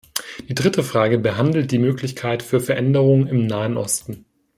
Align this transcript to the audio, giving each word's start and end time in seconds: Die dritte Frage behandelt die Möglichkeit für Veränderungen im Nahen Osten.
Die 0.49 0.55
dritte 0.55 0.81
Frage 0.83 1.19
behandelt 1.19 1.71
die 1.71 1.77
Möglichkeit 1.77 2.41
für 2.41 2.59
Veränderungen 2.59 3.27
im 3.27 3.45
Nahen 3.45 3.77
Osten. 3.77 4.25